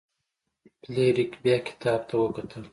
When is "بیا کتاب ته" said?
1.43-2.13